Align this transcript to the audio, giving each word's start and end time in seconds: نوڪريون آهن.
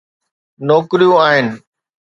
نوڪريون 0.67 1.13
آهن. 1.27 1.47